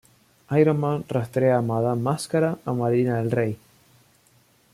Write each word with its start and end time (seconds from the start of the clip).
Iron 0.59 0.79
Man 0.79 1.03
rastrea 1.07 1.57
a 1.57 1.61
Madame 1.61 2.01
Máscara 2.01 2.57
a 2.65 2.73
Marina 2.73 3.17
del 3.19 3.29
Rey. 3.29 3.59